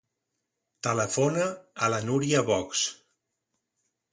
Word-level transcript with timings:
Telefona 0.87 1.45
a 1.49 1.91
la 1.95 1.99
Núria 2.09 2.43
Box. 2.51 2.85